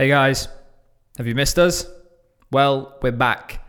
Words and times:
Hey 0.00 0.06
guys, 0.06 0.46
have 1.16 1.26
you 1.26 1.34
missed 1.34 1.58
us? 1.58 1.84
Well, 2.52 2.96
we're 3.02 3.10
back 3.10 3.66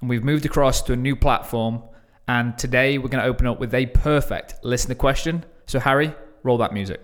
and 0.00 0.08
we've 0.08 0.22
moved 0.22 0.46
across 0.46 0.80
to 0.82 0.92
a 0.92 0.96
new 0.96 1.16
platform. 1.16 1.82
And 2.28 2.56
today 2.56 2.96
we're 2.96 3.08
going 3.08 3.24
to 3.24 3.28
open 3.28 3.48
up 3.48 3.58
with 3.58 3.74
a 3.74 3.86
perfect 3.86 4.54
listener 4.62 4.94
question. 4.94 5.44
So, 5.66 5.80
Harry, 5.80 6.14
roll 6.44 6.58
that 6.58 6.72
music. 6.72 7.00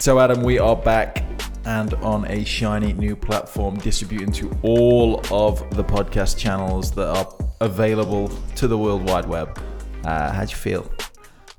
So, 0.00 0.18
Adam, 0.18 0.42
we 0.42 0.58
are 0.58 0.74
back 0.74 1.24
and 1.66 1.94
on 1.94 2.28
a 2.28 2.44
shiny 2.44 2.94
new 2.94 3.14
platform 3.14 3.78
distributing 3.78 4.32
to 4.32 4.50
all 4.62 5.20
of 5.32 5.60
the 5.76 5.84
podcast 5.84 6.36
channels 6.36 6.90
that 6.96 7.06
are 7.06 7.28
available 7.60 8.26
to 8.56 8.66
the 8.66 8.76
World 8.76 9.08
Wide 9.08 9.26
Web. 9.26 9.56
Uh, 10.04 10.32
how'd 10.32 10.50
you 10.50 10.56
feel? 10.56 10.90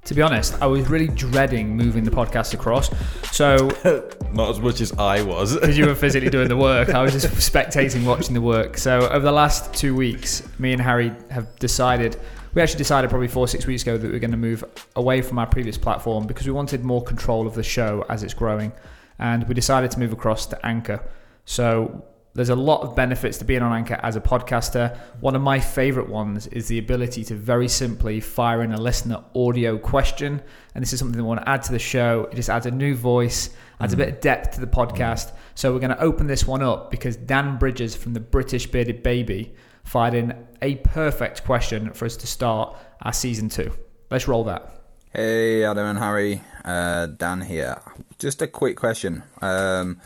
To 0.09 0.15
be 0.15 0.23
honest, 0.23 0.59
I 0.59 0.65
was 0.65 0.89
really 0.89 1.07
dreading 1.07 1.77
moving 1.77 2.03
the 2.03 2.09
podcast 2.09 2.55
across. 2.55 2.89
So, 3.31 3.67
Not 4.33 4.49
as 4.49 4.59
much 4.59 4.81
as 4.81 4.91
I 4.93 5.21
was. 5.21 5.53
because 5.53 5.77
you 5.77 5.85
were 5.85 5.93
physically 6.05 6.31
doing 6.31 6.47
the 6.47 6.57
work, 6.57 6.89
I 6.89 7.03
was 7.03 7.11
just 7.11 7.27
spectating, 7.27 8.07
watching 8.07 8.33
the 8.33 8.41
work. 8.41 8.79
So, 8.79 9.07
over 9.07 9.19
the 9.19 9.31
last 9.31 9.71
two 9.71 9.93
weeks, 9.93 10.41
me 10.57 10.73
and 10.73 10.81
Harry 10.81 11.13
have 11.29 11.55
decided. 11.59 12.19
We 12.55 12.61
actually 12.63 12.79
decided 12.79 13.11
probably 13.11 13.27
four, 13.27 13.47
six 13.47 13.67
weeks 13.67 13.83
ago 13.83 13.99
that 13.99 14.09
we 14.09 14.17
are 14.17 14.19
going 14.19 14.31
to 14.31 14.37
move 14.37 14.63
away 14.95 15.21
from 15.21 15.37
our 15.37 15.45
previous 15.45 15.77
platform 15.77 16.25
because 16.25 16.47
we 16.47 16.53
wanted 16.53 16.83
more 16.83 17.03
control 17.03 17.45
of 17.45 17.53
the 17.53 17.61
show 17.61 18.03
as 18.09 18.23
it's 18.23 18.33
growing. 18.33 18.71
And 19.19 19.47
we 19.47 19.53
decided 19.53 19.91
to 19.91 19.99
move 19.99 20.11
across 20.11 20.47
to 20.47 20.65
Anchor. 20.65 21.03
So, 21.45 22.03
there's 22.33 22.49
a 22.49 22.55
lot 22.55 22.81
of 22.81 22.95
benefits 22.95 23.39
to 23.39 23.45
being 23.45 23.61
on 23.61 23.73
Anchor 23.73 23.99
as 24.03 24.15
a 24.15 24.21
podcaster. 24.21 24.95
One 25.19 25.35
of 25.35 25.41
my 25.41 25.59
favorite 25.59 26.07
ones 26.07 26.47
is 26.47 26.67
the 26.67 26.77
ability 26.77 27.23
to 27.25 27.35
very 27.35 27.67
simply 27.67 28.19
fire 28.19 28.61
in 28.61 28.71
a 28.71 28.79
listener 28.79 29.23
audio 29.35 29.77
question. 29.77 30.41
And 30.75 30.81
this 30.81 30.93
is 30.93 30.99
something 30.99 31.19
I 31.19 31.23
want 31.23 31.41
to 31.41 31.49
add 31.49 31.63
to 31.63 31.71
the 31.71 31.79
show. 31.79 32.29
It 32.31 32.35
just 32.35 32.49
adds 32.49 32.67
a 32.67 32.71
new 32.71 32.95
voice, 32.95 33.49
adds 33.79 33.93
a 33.93 33.97
bit 33.97 34.09
of 34.09 34.21
depth 34.21 34.55
to 34.55 34.61
the 34.61 34.67
podcast. 34.67 35.31
So 35.55 35.73
we're 35.73 35.79
going 35.79 35.89
to 35.89 36.01
open 36.01 36.27
this 36.27 36.45
one 36.45 36.61
up 36.61 36.91
because 36.91 37.15
Dan 37.17 37.57
Bridges 37.57 37.95
from 37.95 38.13
the 38.13 38.19
British 38.19 38.67
Bearded 38.67 39.01
Baby 39.01 39.55
fired 39.83 40.13
in 40.13 40.47
a 40.61 40.75
perfect 40.75 41.43
question 41.43 41.91
for 41.93 42.05
us 42.05 42.15
to 42.17 42.27
start 42.27 42.77
our 43.01 43.13
season 43.13 43.49
two. 43.49 43.73
Let's 44.11 44.27
roll 44.27 44.43
that. 44.43 44.75
Hey, 45.11 45.63
Adam 45.63 45.87
and 45.87 45.97
Harry, 45.97 46.43
uh, 46.63 47.07
Dan 47.07 47.41
here. 47.41 47.81
Just 48.19 48.43
a 48.43 48.47
quick 48.47 48.77
question. 48.77 49.23
Um, 49.41 49.99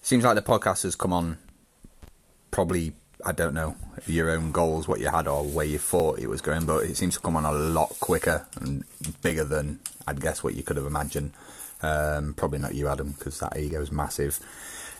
seems 0.00 0.24
like 0.24 0.34
the 0.34 0.42
podcast 0.42 0.84
has 0.84 0.96
come 0.96 1.12
on 1.12 1.38
probably, 2.54 2.92
I 3.26 3.32
don't 3.32 3.52
know, 3.52 3.74
your 4.06 4.30
own 4.30 4.52
goals, 4.52 4.86
what 4.86 5.00
you 5.00 5.08
had, 5.08 5.26
or 5.26 5.42
where 5.42 5.66
you 5.66 5.76
thought 5.76 6.20
it 6.20 6.28
was 6.28 6.40
going, 6.40 6.66
but 6.66 6.84
it 6.84 6.96
seems 6.96 7.14
to 7.14 7.20
come 7.20 7.36
on 7.36 7.44
a 7.44 7.50
lot 7.50 7.88
quicker 7.98 8.46
and 8.60 8.84
bigger 9.22 9.42
than 9.42 9.80
I'd 10.06 10.20
guess 10.20 10.44
what 10.44 10.54
you 10.54 10.62
could 10.62 10.76
have 10.76 10.86
imagined. 10.86 11.32
Um, 11.82 12.32
probably 12.34 12.60
not 12.60 12.76
you, 12.76 12.86
Adam, 12.86 13.10
because 13.18 13.40
that 13.40 13.56
ego 13.56 13.82
is 13.82 13.90
massive. 13.90 14.38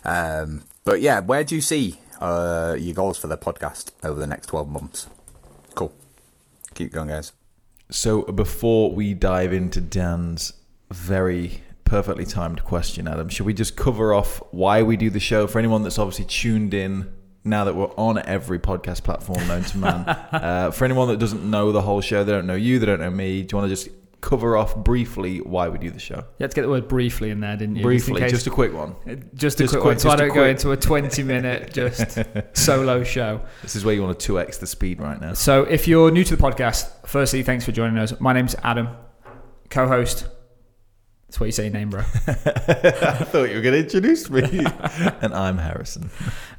Um, 0.05 0.65
but 0.83 1.01
yeah, 1.01 1.21
where 1.21 1.45
do 1.45 1.55
you 1.55 1.61
see 1.61 2.01
uh, 2.21 2.75
your 2.77 2.93
goals 2.93 3.19
for 3.19 3.29
the 3.29 3.39
podcast 3.39 3.93
over 4.03 4.19
the 4.19 4.27
next 4.27 4.49
12 4.49 4.69
months? 4.69 5.07
Cool. 5.77 5.93
Keep 6.75 6.91
going, 6.91 7.09
guys. 7.09 7.31
So, 7.89 8.23
before 8.23 8.93
we 8.93 9.15
dive 9.15 9.53
into 9.53 9.81
Dan's 9.81 10.55
very 10.91 11.63
perfectly 11.85 12.27
timed 12.27 12.65
question, 12.65 13.07
Adam, 13.07 13.29
should 13.29 13.47
we 13.47 13.55
just 13.55 13.77
cover 13.77 14.13
off 14.13 14.43
why 14.51 14.83
we 14.83 14.97
do 14.97 15.09
the 15.09 15.21
show 15.21 15.47
for 15.47 15.61
anyone 15.61 15.85
that's 15.85 16.01
obviously 16.01 16.25
tuned 16.25 16.75
in 16.75 17.13
now 17.45 17.65
that 17.65 17.75
we're 17.75 17.93
on 17.97 18.19
every 18.27 18.59
podcast 18.59 19.03
platform 19.03 19.47
known 19.47 19.63
to 19.63 19.79
man? 19.79 20.09
uh, 20.33 20.71
for 20.71 20.85
anyone 20.85 21.09
that 21.09 21.19
doesn't 21.19 21.49
know 21.49 21.73
the 21.73 21.83
whole 21.83 22.01
show, 22.01 22.25
they 22.25 22.33
don't 22.33 22.47
know 22.47 22.55
you, 22.55 22.79
they 22.79 22.87
don't 22.87 23.01
know 23.01 23.11
me, 23.11 23.43
do 23.43 23.55
you 23.55 23.59
want 23.59 23.71
to 23.71 23.75
just 23.75 23.89
cover 24.21 24.57
off 24.57 24.75
briefly 24.75 25.43
why 25.43 25.69
we 25.69 25.77
do 25.77 25.91
the 25.91 25.99
show? 25.99 26.17
You 26.17 26.45
had 26.45 26.51
to 26.51 26.55
get 26.55 26.63
the 26.63 26.71
word 26.71 26.89
briefly 26.89 27.29
in 27.29 27.41
there, 27.41 27.57
didn't 27.57 27.77
you? 27.77 27.83
Briefly, 27.83 28.19
case- 28.19 28.31
just 28.31 28.47
a 28.47 28.51
quick 28.51 28.73
one. 28.73 28.97
just 29.35 29.61
a 29.61 29.65
just 29.65 29.73
quick, 29.75 29.83
quick- 29.83 29.85
one, 29.85 29.99
so 29.99 30.11
I 30.11 30.17
don't 30.17 30.35
go 30.35 30.45
into 30.45 30.73
a 30.73 30.77
20 30.77 31.23
minute 31.23 31.73
just 31.75 32.19
solo 32.55 33.05
show. 33.05 33.43
This 33.63 33.77
is 33.77 33.85
where 33.85 33.95
you 33.95 34.03
want 34.03 34.19
to 34.19 34.33
2x 34.33 34.61
the 34.61 34.67
speed 34.67 34.99
right 34.99 35.21
now. 35.21 35.35
So, 35.35 35.65
if 35.65 35.87
you're 35.87 36.11
new 36.11 36.25
to 36.25 36.37
the 36.37 36.43
podcast, 36.43 36.91
firstly, 37.07 37.43
thanks 37.43 37.67
for 37.67 37.73
joining 37.73 37.99
us. 37.99 38.19
My 38.19 38.33
name's 38.33 38.57
Adam, 38.63 38.89
co 39.69 39.87
host. 39.87 40.27
That's 41.35 41.41
what 41.41 41.47
you 41.47 41.53
say 41.53 41.65
your 41.65 41.73
name, 41.73 41.91
bro. 41.91 41.99
I 42.29 43.25
thought 43.25 43.51
you 43.51 43.57
were 43.57 43.61
going 43.61 43.75
to 43.75 43.81
introduce 43.81 44.31
me. 44.31 44.43
and 45.21 45.35
I'm 45.35 45.59
Harrison. 45.59 46.09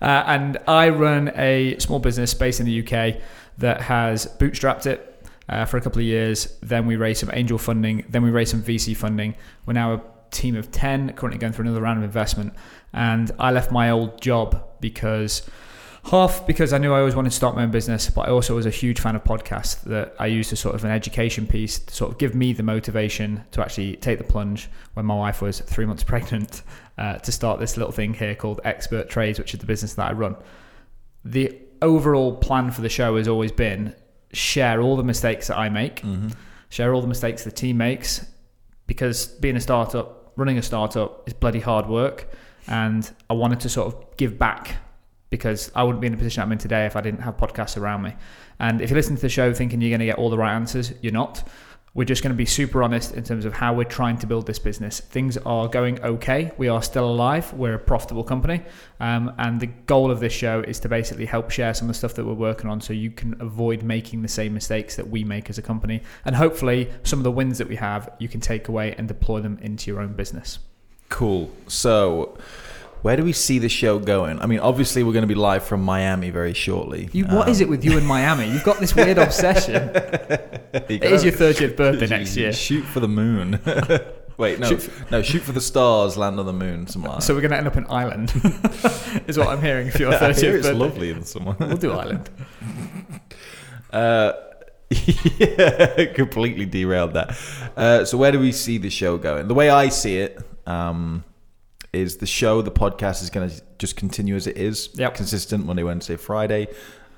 Uh, 0.01 0.23
and 0.27 0.57
I 0.67 0.89
run 0.89 1.31
a 1.37 1.77
small 1.79 1.99
business 1.99 2.33
based 2.33 2.59
in 2.59 2.65
the 2.65 2.81
UK 2.85 3.21
that 3.59 3.79
has 3.79 4.25
bootstrapped 4.37 4.85
it 4.85 5.25
uh, 5.47 5.63
for 5.63 5.77
a 5.77 5.81
couple 5.81 5.99
of 5.99 6.05
years. 6.05 6.57
Then 6.61 6.87
we 6.87 6.97
raised 6.97 7.21
some 7.21 7.29
angel 7.31 7.57
funding. 7.57 8.03
Then 8.09 8.21
we 8.21 8.31
raised 8.31 8.51
some 8.51 8.63
VC 8.63 8.97
funding. 8.97 9.35
We're 9.65 9.71
now 9.71 9.93
a 9.93 10.01
team 10.31 10.57
of 10.57 10.71
10, 10.71 11.13
currently 11.13 11.39
going 11.39 11.53
through 11.53 11.67
another 11.67 11.81
round 11.81 11.99
of 11.99 12.03
investment. 12.03 12.53
And 12.91 13.31
I 13.39 13.51
left 13.51 13.71
my 13.71 13.91
old 13.91 14.21
job 14.21 14.61
because 14.81 15.49
half 16.05 16.45
because 16.45 16.71
I 16.71 16.77
knew 16.77 16.93
I 16.93 16.99
always 16.99 17.15
wanted 17.15 17.31
to 17.31 17.35
start 17.35 17.55
my 17.55 17.63
own 17.63 17.71
business, 17.71 18.09
but 18.09 18.27
I 18.27 18.31
also 18.31 18.55
was 18.55 18.65
a 18.65 18.71
huge 18.71 18.99
fan 18.99 19.15
of 19.15 19.23
podcasts 19.23 19.81
that 19.83 20.15
I 20.19 20.27
used 20.27 20.53
as 20.53 20.59
sort 20.59 20.75
of 20.75 20.83
an 20.83 20.91
education 20.91 21.47
piece 21.47 21.79
to 21.79 21.93
sort 21.93 22.11
of 22.11 22.17
give 22.19 22.35
me 22.35 22.53
the 22.53 22.63
motivation 22.63 23.43
to 23.51 23.61
actually 23.61 23.95
take 23.97 24.19
the 24.19 24.23
plunge 24.23 24.69
when 24.93 25.05
my 25.05 25.15
wife 25.15 25.41
was 25.41 25.61
three 25.61 25.85
months 25.85 26.03
pregnant 26.11 26.61
uh, 26.97 27.17
to 27.17 27.31
start 27.31 27.59
this 27.59 27.75
little 27.75 27.91
thing 27.91 28.13
here 28.13 28.35
called 28.35 28.61
Expert 28.63 29.09
Trades, 29.09 29.39
which 29.39 29.53
is 29.53 29.59
the 29.59 29.65
business 29.65 29.95
that 29.95 30.09
I 30.09 30.13
run. 30.13 30.35
The 31.23 31.59
overall 31.81 32.35
plan 32.35 32.71
for 32.71 32.81
the 32.81 32.89
show 32.89 33.17
has 33.17 33.27
always 33.27 33.51
been 33.51 33.95
share 34.31 34.81
all 34.81 34.95
the 34.95 35.03
mistakes 35.03 35.47
that 35.47 35.57
I 35.57 35.69
make, 35.69 36.03
share 36.69 36.93
all 36.93 37.01
the 37.01 37.07
mistakes 37.07 37.43
the 37.43 37.51
team 37.51 37.77
makes, 37.77 38.25
because 38.85 39.25
being 39.27 39.55
a 39.55 39.61
startup, 39.61 40.33
running 40.35 40.57
a 40.57 40.61
startup 40.61 41.27
is 41.27 41.33
bloody 41.33 41.61
hard 41.61 41.87
work. 41.87 42.29
And 42.67 43.09
I 43.29 43.33
wanted 43.33 43.59
to 43.61 43.69
sort 43.69 43.93
of 43.93 44.17
give 44.17 44.37
back 44.37 44.77
because 45.35 45.71
I 45.75 45.83
wouldn't 45.83 46.01
be 46.01 46.07
in 46.07 46.13
the 46.13 46.17
position 46.17 46.43
I'm 46.43 46.51
in 46.51 46.57
today 46.57 46.85
if 46.85 46.95
I 46.95 47.01
didn't 47.01 47.21
have 47.21 47.37
podcasts 47.37 47.77
around 47.77 48.01
me. 48.01 48.13
And 48.59 48.81
if 48.81 48.89
you 48.89 48.95
listen 48.95 49.15
to 49.15 49.21
the 49.21 49.29
show 49.29 49.53
thinking 49.53 49.81
you're 49.81 49.89
going 49.91 49.99
to 49.99 50.05
get 50.05 50.17
all 50.17 50.29
the 50.29 50.37
right 50.37 50.53
answers, 50.53 50.93
you're 51.01 51.13
not. 51.13 51.47
We're 51.93 52.03
just 52.03 52.23
going 52.23 52.33
to 52.33 52.37
be 52.37 52.45
super 52.45 52.83
honest 52.83 53.13
in 53.13 53.23
terms 53.23 53.45
of 53.45 53.53
how 53.53 53.73
we're 53.73 53.85
trying 53.85 54.17
to 54.17 54.27
build 54.27 54.45
this 54.45 54.59
business. 54.59 54.99
Things 54.99 55.37
are 55.37 55.69
going 55.69 56.03
okay. 56.03 56.51
We 56.57 56.67
are 56.67 56.83
still 56.83 57.09
alive. 57.09 57.53
We're 57.53 57.75
a 57.75 57.79
profitable 57.79 58.25
company. 58.25 58.63
Um, 58.99 59.33
and 59.37 59.61
the 59.61 59.67
goal 59.67 60.11
of 60.11 60.19
this 60.19 60.33
show 60.33 60.59
is 60.59 60.77
to 60.81 60.89
basically 60.89 61.25
help 61.25 61.51
share 61.51 61.73
some 61.73 61.87
of 61.87 61.95
the 61.95 61.97
stuff 61.97 62.13
that 62.15 62.25
we're 62.25 62.33
working 62.33 62.69
on 62.69 62.81
so 62.81 62.91
you 62.91 63.11
can 63.11 63.41
avoid 63.41 63.81
making 63.81 64.23
the 64.23 64.27
same 64.27 64.53
mistakes 64.53 64.97
that 64.97 65.09
we 65.09 65.23
make 65.23 65.49
as 65.49 65.57
a 65.57 65.61
company. 65.61 66.01
And 66.25 66.35
hopefully, 66.35 66.91
some 67.03 67.19
of 67.19 67.23
the 67.23 67.31
wins 67.31 67.57
that 67.59 67.69
we 67.69 67.77
have, 67.77 68.09
you 68.19 68.27
can 68.27 68.41
take 68.41 68.67
away 68.67 68.93
and 68.97 69.07
deploy 69.07 69.39
them 69.39 69.57
into 69.61 69.89
your 69.89 70.01
own 70.01 70.15
business. 70.15 70.59
Cool. 71.07 71.49
So, 71.67 72.37
where 73.01 73.15
do 73.15 73.23
we 73.23 73.33
see 73.33 73.59
the 73.59 73.69
show 73.69 73.99
going? 73.99 74.39
I 74.41 74.45
mean, 74.47 74.59
obviously, 74.59 75.03
we're 75.03 75.13
going 75.13 75.23
to 75.23 75.27
be 75.27 75.35
live 75.35 75.63
from 75.63 75.81
Miami 75.83 76.29
very 76.31 76.53
shortly. 76.53 77.09
You, 77.11 77.25
what 77.25 77.49
is 77.49 77.61
it 77.61 77.69
with 77.69 77.85
you 77.85 77.97
and 77.97 78.05
Miami? 78.07 78.49
You've 78.49 78.63
got 78.63 78.79
this 78.79 78.95
weird 78.95 79.17
obsession. 79.17 79.91
It 80.89 81.03
is 81.03 81.23
your 81.23 81.31
30th 81.31 81.77
birthday 81.77 82.07
next 82.17 82.35
year. 82.35 82.51
Shoot 82.51 82.83
for 82.83 82.99
the 82.99 83.07
moon. 83.07 83.61
Wait, 84.37 84.59
no, 84.59 84.67
Shoot 84.67 84.91
no. 85.09 85.21
Shoot 85.21 85.41
for 85.41 85.53
the 85.53 85.61
stars, 85.61 86.17
land 86.17 86.37
on 86.37 86.45
the 86.45 86.51
moon. 86.51 86.85
Like. 86.97 87.21
So 87.21 87.33
we're 87.33 87.39
going 87.39 87.51
to 87.51 87.57
end 87.57 87.67
up 87.67 87.77
in 87.77 87.85
Ireland, 87.87 88.33
is 89.25 89.37
what 89.37 89.47
I'm 89.47 89.61
hearing 89.61 89.89
for 89.89 89.99
your 89.99 90.13
I 90.13 90.17
30th 90.17 90.41
hear 90.41 90.57
it's 90.57 90.67
birthday. 90.67 90.73
lovely 90.73 91.09
in 91.11 91.23
someone. 91.23 91.55
We'll 91.59 91.77
do 91.77 91.93
Ireland. 91.93 92.29
Uh, 93.89 94.33
yeah, 94.89 96.05
completely 96.13 96.65
derailed 96.65 97.13
that. 97.13 97.37
Uh, 97.77 98.03
so 98.03 98.17
where 98.17 98.33
do 98.33 98.39
we 98.41 98.51
see 98.51 98.77
the 98.77 98.89
show 98.89 99.17
going? 99.17 99.47
The 99.47 99.53
way 99.53 99.69
I 99.69 99.87
see 99.87 100.17
it 100.17 100.37
um, 100.67 101.23
is 101.95 102.17
the 102.17 102.25
show, 102.25 102.61
the 102.61 102.71
podcast 102.71 103.23
is 103.23 103.29
going 103.29 103.49
to 103.49 103.61
just 103.79 103.95
continue 103.95 104.35
as 104.35 104.47
it 104.47 104.57
is, 104.57 104.89
Yep. 104.95 105.15
consistent 105.15 105.65
Monday, 105.65 105.83
Wednesday, 105.83 106.15
Friday, 106.17 106.67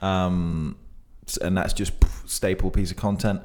um, 0.02 0.78
and 1.42 1.58
that's 1.58 1.74
just 1.74 1.94
staple 2.26 2.70
piece 2.72 2.92
of 2.92 2.98
content. 2.98 3.42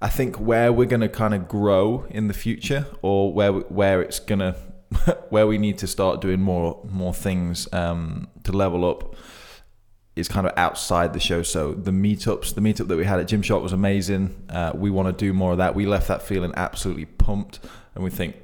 I 0.00 0.08
think 0.08 0.36
where 0.36 0.72
we're 0.72 0.88
going 0.88 1.00
to 1.02 1.08
kind 1.08 1.34
of 1.34 1.46
grow 1.46 2.06
in 2.10 2.26
the 2.28 2.34
future, 2.34 2.86
or 3.02 3.32
where 3.32 3.52
where 3.52 4.02
it's 4.02 4.18
going 4.18 4.38
to 4.40 4.52
where 5.30 5.46
we 5.46 5.58
need 5.58 5.78
to 5.78 5.86
start 5.86 6.20
doing 6.20 6.40
more 6.40 6.80
more 6.90 7.14
things 7.14 7.72
um, 7.72 8.28
to 8.44 8.52
level 8.52 8.84
up 8.84 9.14
is 10.14 10.28
kind 10.28 10.46
of 10.46 10.52
outside 10.58 11.12
the 11.14 11.20
show. 11.20 11.42
So 11.42 11.72
the 11.72 11.90
meetups, 11.90 12.54
the 12.54 12.60
meetup 12.60 12.88
that 12.88 12.96
we 12.98 13.04
had 13.04 13.18
at 13.18 13.26
Gymshark 13.28 13.62
was 13.62 13.72
amazing. 13.72 14.34
Uh, 14.50 14.72
we 14.74 14.90
want 14.90 15.06
to 15.08 15.24
do 15.26 15.32
more 15.32 15.52
of 15.52 15.58
that. 15.58 15.74
We 15.74 15.86
left 15.86 16.08
that 16.08 16.20
feeling 16.22 16.52
absolutely 16.56 17.06
pumped, 17.06 17.60
and 17.94 18.02
we 18.04 18.10
think 18.10 18.36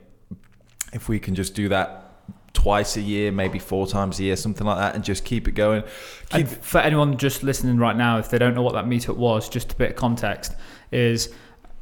if 0.92 1.08
we 1.08 1.18
can 1.18 1.34
just 1.34 1.54
do 1.54 1.68
that 1.68 2.04
twice 2.52 2.96
a 2.96 3.00
year, 3.00 3.30
maybe 3.30 3.58
four 3.58 3.86
times 3.86 4.18
a 4.18 4.24
year, 4.24 4.36
something 4.36 4.66
like 4.66 4.78
that, 4.78 4.94
and 4.94 5.04
just 5.04 5.24
keep 5.24 5.46
it 5.48 5.52
going. 5.52 5.82
Keep, 6.30 6.46
for 6.48 6.78
anyone 6.78 7.16
just 7.16 7.42
listening 7.42 7.78
right 7.78 7.96
now, 7.96 8.18
if 8.18 8.30
they 8.30 8.38
don't 8.38 8.54
know 8.54 8.62
what 8.62 8.74
that 8.74 8.86
meetup 8.86 9.16
was, 9.16 9.48
just 9.48 9.72
a 9.72 9.76
bit 9.76 9.90
of 9.90 9.96
context 9.96 10.54
is 10.90 11.32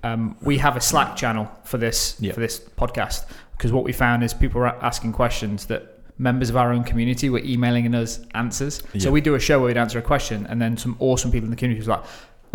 um, 0.02 0.36
we 0.42 0.58
have 0.58 0.76
a 0.76 0.80
Slack 0.80 1.16
channel 1.16 1.50
for 1.64 1.78
this 1.78 2.16
Yeah. 2.20 2.32
for 2.32 2.40
this 2.40 2.58
podcast 2.60 3.26
because 3.52 3.72
what 3.72 3.84
we 3.84 3.92
found 3.92 4.22
is 4.22 4.34
people 4.34 4.60
are 4.60 4.66
asking 4.84 5.12
questions 5.12 5.66
that 5.66 5.92
members 6.18 6.48
of 6.50 6.56
our 6.56 6.72
own 6.72 6.82
community 6.84 7.28
were 7.30 7.40
emailing 7.40 7.94
us 7.94 8.20
answers. 8.34 8.82
So 8.98 9.10
we 9.10 9.20
do 9.20 9.34
a 9.34 9.40
show 9.40 9.58
where 9.60 9.68
we'd 9.68 9.76
answer 9.76 9.98
a 9.98 10.02
question, 10.02 10.46
and 10.46 10.60
then 10.60 10.76
some 10.76 10.96
awesome 10.98 11.30
people 11.30 11.44
in 11.46 11.50
the 11.50 11.56
community 11.56 11.78
was 11.80 11.88
like, 11.88 12.02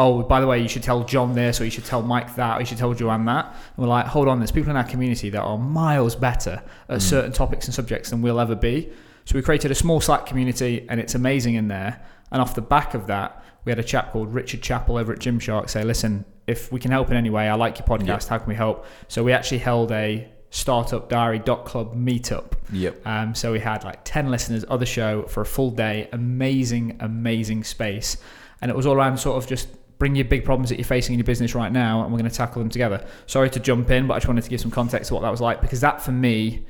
oh, 0.01 0.23
by 0.23 0.41
the 0.41 0.47
way, 0.47 0.59
you 0.59 0.67
should 0.67 0.81
tell 0.81 1.03
John 1.03 1.33
this, 1.33 1.61
or 1.61 1.65
you 1.65 1.71
should 1.71 1.85
tell 1.85 2.01
Mike 2.01 2.35
that, 2.35 2.57
or 2.57 2.59
you 2.61 2.65
should 2.65 2.79
tell 2.79 2.93
Joanne 2.93 3.25
that. 3.25 3.45
And 3.45 3.77
we're 3.77 3.87
like, 3.87 4.07
hold 4.07 4.27
on, 4.27 4.39
there's 4.39 4.51
people 4.51 4.71
in 4.71 4.75
our 4.75 4.83
community 4.83 5.29
that 5.29 5.41
are 5.41 5.57
miles 5.57 6.15
better 6.15 6.63
at 6.89 7.01
certain 7.01 7.31
topics 7.31 7.67
and 7.67 7.73
subjects 7.73 8.09
than 8.09 8.21
we'll 8.21 8.39
ever 8.39 8.55
be. 8.55 8.89
So 9.25 9.35
we 9.35 9.43
created 9.43 9.69
a 9.69 9.75
small 9.75 10.01
Slack 10.01 10.25
community, 10.25 10.87
and 10.89 10.99
it's 10.99 11.13
amazing 11.13 11.53
in 11.53 11.67
there. 11.67 12.03
And 12.31 12.41
off 12.41 12.55
the 12.55 12.61
back 12.61 12.95
of 12.95 13.07
that, 13.07 13.43
we 13.63 13.71
had 13.71 13.77
a 13.77 13.83
chap 13.83 14.11
called 14.11 14.33
Richard 14.33 14.63
Chappell 14.63 14.97
over 14.97 15.13
at 15.13 15.19
Gymshark 15.19 15.69
say, 15.69 15.83
listen, 15.83 16.25
if 16.47 16.71
we 16.71 16.79
can 16.79 16.89
help 16.89 17.11
in 17.11 17.17
any 17.17 17.29
way, 17.29 17.47
I 17.47 17.53
like 17.53 17.77
your 17.77 17.87
podcast. 17.87 18.27
How 18.27 18.39
can 18.39 18.47
we 18.47 18.55
help? 18.55 18.85
So 19.07 19.23
we 19.23 19.33
actually 19.33 19.59
held 19.59 19.91
a 19.91 20.27
startupdiary.club 20.49 21.95
meetup. 21.95 22.53
Yep. 22.73 23.05
Um, 23.05 23.35
so 23.35 23.51
we 23.51 23.59
had 23.59 23.83
like 23.83 24.03
10 24.03 24.31
listeners 24.31 24.63
of 24.63 24.79
the 24.79 24.85
show 24.85 25.23
for 25.23 25.41
a 25.41 25.45
full 25.45 25.69
day. 25.69 26.09
Amazing, 26.11 26.97
amazing 26.99 27.63
space. 27.63 28.17
And 28.61 28.71
it 28.71 28.75
was 28.75 28.85
all 28.85 28.95
around 28.95 29.17
sort 29.17 29.41
of 29.41 29.47
just 29.47 29.67
bring 30.01 30.15
your 30.15 30.25
big 30.25 30.43
problems 30.43 30.69
that 30.69 30.79
you're 30.79 30.83
facing 30.83 31.13
in 31.13 31.19
your 31.19 31.25
business 31.25 31.53
right 31.53 31.71
now 31.71 32.01
and 32.01 32.11
we're 32.11 32.17
going 32.17 32.27
to 32.27 32.35
tackle 32.35 32.59
them 32.59 32.71
together. 32.71 33.05
Sorry 33.27 33.51
to 33.51 33.59
jump 33.59 33.91
in, 33.91 34.07
but 34.07 34.15
I 34.15 34.17
just 34.17 34.27
wanted 34.27 34.43
to 34.43 34.49
give 34.49 34.59
some 34.59 34.71
context 34.71 35.09
to 35.09 35.13
what 35.13 35.21
that 35.21 35.29
was 35.29 35.39
like 35.39 35.61
because 35.61 35.79
that 35.81 36.01
for 36.01 36.11
me 36.11 36.65